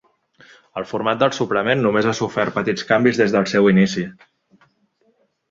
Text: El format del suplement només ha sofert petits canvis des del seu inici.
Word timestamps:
El 0.79 0.85
format 0.91 1.19
del 1.23 1.35
suplement 1.39 1.83
només 1.87 2.07
ha 2.07 2.15
sofert 2.21 2.57
petits 2.57 2.87
canvis 2.93 3.21
des 3.23 3.37
del 3.37 3.47
seu 3.53 3.71
inici. 3.75 4.09